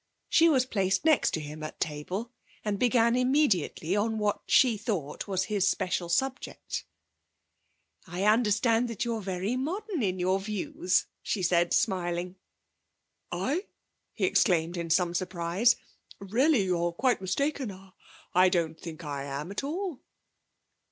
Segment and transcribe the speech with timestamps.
[0.29, 2.31] She was placed next to him at table
[2.65, 6.85] and began immediately on what she thought was his special subject.
[8.07, 12.35] 'I understand that you're very modern in your views,' she said, smiling.
[13.31, 13.67] 'I!'
[14.13, 15.75] he exclaimed in some surprise.
[16.19, 17.71] 'Really you are quite mistaken.
[18.33, 20.01] I don't think I am at all.'